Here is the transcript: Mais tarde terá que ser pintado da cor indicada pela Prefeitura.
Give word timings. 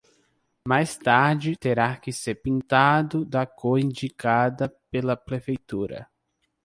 Mais 0.67 0.97
tarde 0.97 1.55
terá 1.55 1.95
que 1.95 2.11
ser 2.11 2.33
pintado 2.33 3.23
da 3.23 3.45
cor 3.45 3.77
indicada 3.79 4.67
pela 4.89 5.15
Prefeitura. 5.15 6.09